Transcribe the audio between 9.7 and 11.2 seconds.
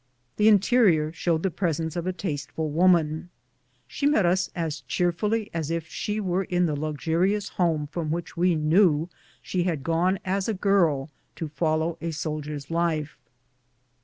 gone as a girl